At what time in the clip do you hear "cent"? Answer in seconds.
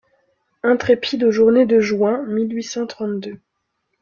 2.63-2.87